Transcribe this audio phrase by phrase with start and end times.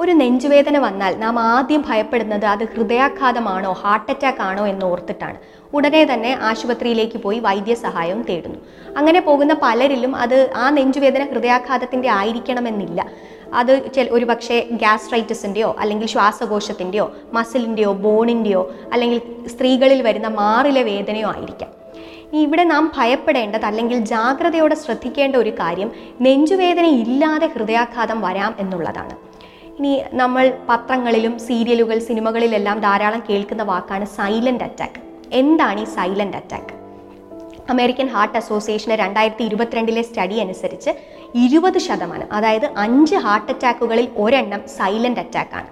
[0.00, 5.36] ഒരു നെഞ്ചുവേദന വന്നാൽ നാം ആദ്യം ഭയപ്പെടുന്നത് അത് ഹൃദയാഘാതമാണോ ഹാർട്ട് അറ്റാക്ക് ആണോ എന്ന് ഓർത്തിട്ടാണ്.
[5.74, 8.58] ഉടനെ തന്നെ ആശുപത്രിയിലേക്ക് പോയി വൈദ്യസഹായം തേടുന്നു.
[8.96, 13.10] അങ്ങനെ പോകുന്ന പലരിലും അത് ആ നെഞ്ചുവേദന ഹൃദയാഘാതത്തിന്റെ ആയിരിക്കണമെന്നില്ല.
[13.54, 21.83] അത് ഒരു പക്ഷേ ഗ്യാസ്ട്രൈറ്റിസിന്റെയോ അല്ലെങ്കിൽ ശ്വാസകോശത്തിന്റെയോ മസിലിന്റെയോ ബോണിന്റെയോ അല്ലെങ്കിൽ സ്ത്രീകളിൽ വരുന്ന മാറിലെ വേദനയോ ആയിരിക്കാം.
[22.40, 29.16] ഇവിടെ നാം ഭയപ്പെടേണ്ടത് അല്ലെങ്കിൽ ജാഗ്രതയോടെ ശ്രദ്ധിക്കേണ്ട ഒരു കാര്യം നെഞ്ചുവേദന ഇല്ലാതെ ഹൃദയാഘാതം വരാം എന്നുള്ളതാണ്.
[29.78, 35.00] ഇനി നമ്മൾ പത്രങ്ങളിലും സീരിയലുകൾ സിനിമകളിലെല്ലാം ധാരാളം കേൾക്കുന്ന വാക്കാണ് സൈലന്റ് അറ്റാക്ക്.
[35.32, 36.84] എന്താണ് ഈ സൈലന്റ് അറ്റാക്ക്?
[37.70, 40.90] അമേരിക്കൻ ഹാർട്ട് അസോസിയേഷന് രണ്ടായിരത്തി ഇരുപത്തിരണ്ടിലെ സ്റ്റഡി അനുസരിച്ച്
[41.34, 45.66] ഇരുപത് ശതമാനം അതായത് അഞ്ച് ഹാർട്ട് അറ്റാക്കുകളിൽ ഒരെണ്ണം സൈലന്റ് അറ്റാക്കാണ്.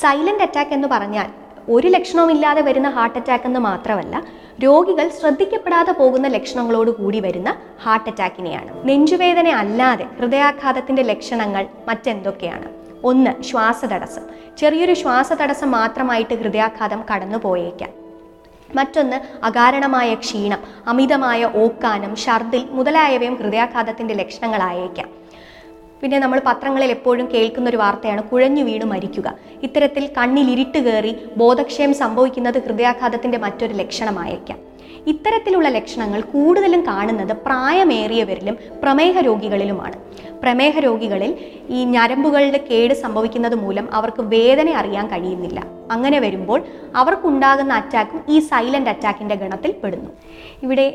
[0.00, 4.22] സൈലന്റ് അറ്റാക്ക് എന്ന് പറഞ്ഞാൽ ഒരു ലക്ഷണവുമില്ലാതെ വരുന്ന ഹാർട്ട് അറ്റാക്ക് എന്ന് മാത്രമല്ല
[4.64, 8.88] രോഗികൾ ശ്രദ്ധിക്കപ്പെടാതെ പോകുന്ന ലക്ഷണങ്ങളോട് കൂടി വരുന്ന ഹാർട്ട് അറ്റാക്കിനെയാണ്.
[8.88, 12.68] നെഞ്ചുവേദന അല്ലാതെ ഹൃദയാഘാതത്തിന്റെ ലക്ഷണങ്ങൾ മറ്റെന്തൊക്കെയാണ്?
[13.04, 14.22] ഒന്ന് ശ്വാസതടസ്സം.
[14.58, 17.90] ചെറിയൊരു ശ്വാസതടസ്സം മാത്രമായിട്ട് ഹൃദയാഘാതം കടന്നു പോയേക്കാം.
[18.74, 25.24] മറ്റൊന്ന് അകാരണമായ ക്ഷീണം അമിതമായ ഓക്കാനം ഛർദിൽ മുതലായവയും ഹൃദയാഘാതത്തിന്റെ ലക്ഷണങ്ങളായേക്കാം.
[26.04, 29.28] പിന്നെ നമ്മൾ പത്രങ്ങളിൽ എപ്പോഴും കേൾക്കുന്ന ഒരു വാർത്തയാണ് കുഴഞ്ഞു വീണ് മരിക്കുക.
[29.62, 34.58] ഇത്തരത്തിൽ കണ്ണിൽ ഇരുട്ട് കയറി ബോധക്ഷയം സംഭവിക്കുന്നത് ഹൃദയാഘാതത്തിന്റെ മറ്റൊരു ലക്ഷണമായേക്കാം.
[35.06, 39.96] ഇത്തരത്തിലുള്ള ലക്ഷണങ്ങൾ കൂടുതലും കാണുന്നത് പ്രായമേറിയവരിലും പ്രമേഹ രോഗികളിലുമാണ്.
[40.44, 41.32] പ്രമേഹ രോഗികളിൽ
[41.68, 45.60] ഈ ഞരമ്പുകളുടെ കേട് സംഭവിക്കുന്നത് മൂലം അവർക്ക് വേദന അറിയാൻ കഴിയുന്നില്ല.
[45.90, 46.60] അങ്ങനെ വരുമ്പോൾ
[46.96, 50.10] അവർക്കുണ്ടാകുന്ന അറ്റാക്കും ഈ സൈലന്റ് അറ്റാക്കിന്റെ ഗണത്തിൽ പെടുന്നു.
[50.62, 50.86] ഇവിടെ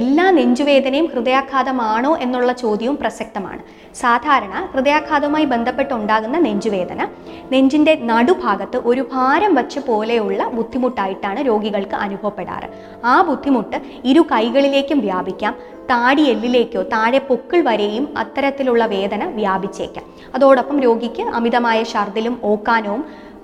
[0.00, 3.62] എല്ലാ നെഞ്ചുവേദനയും ഹൃദയാഘാതമാണോ എന്നുള്ള ചോദ്യവും പ്രസക്തമാണ്.
[3.94, 7.08] സാധാരണ ഹൃദയാഘാതവുമായി ബന്ധപ്പെട്ടുണ്ടാകുന്ന നെഞ്ചുവേദന
[7.52, 12.70] നെഞ്ചിന്റെ നടുഭാഗത്ത് ഒരു ഭാരം വച്ച പോലെയുള്ള ബുദ്ധിമുട്ടായിട്ടാണ് രോഗികൾക്ക് അനുഭവപ്പെടാറ്.
[13.04, 15.54] ആ ബുദ്ധിമുട്ട് ഇരു കൈകളിലേക്കും വ്യാപിക്കാം
[15.88, 20.04] താടി എല്ലിലേക്കോ താഴെ പൊക്കിൾ വരെയും അത്തരത്തിലുള്ള വേദന വ്യാപിച്ചേക്കാം.
[20.34, 23.02] അതോടൊപ്പം രോഗിക്ക് അമിതമായ ഛർദിലും ഓക്കാനവും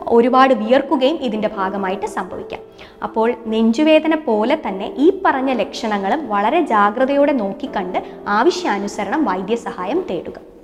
[0.09, 2.61] ഒരുപാട് വിയർക്കുകയും ഇതിന്റെ ഭാഗമായിട്ട് സംഭവിക്കാം.
[3.03, 10.56] അപ്പോൾ നെഞ്ചുവേദന പോലെ തന്നെ ഈ പറഞ്ഞ ലക്ഷണങ്ങളും വളരെ ജാഗ്രതയോടെ നോക്കിക്കണ്ട് ആവശ്യാനുസരണം വൈദ്യസഹായം തേടുക.